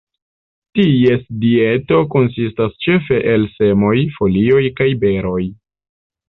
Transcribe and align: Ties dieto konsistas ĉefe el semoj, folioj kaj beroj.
Ties 0.77 1.19
dieto 1.43 1.99
konsistas 2.15 2.73
ĉefe 2.85 3.19
el 3.35 3.45
semoj, 3.59 3.93
folioj 4.17 4.65
kaj 4.81 4.89
beroj. 5.05 5.41